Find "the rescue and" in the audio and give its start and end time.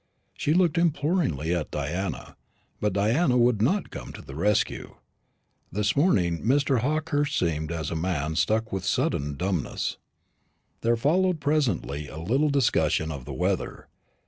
4.23-5.79